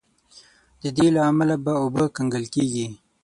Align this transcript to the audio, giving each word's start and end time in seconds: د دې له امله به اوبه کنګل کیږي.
د 0.81 0.83
دې 0.97 1.07
له 1.15 1.21
امله 1.29 1.55
به 1.63 1.73
اوبه 1.81 2.03
کنګل 2.15 2.45
کیږي. 2.53 2.87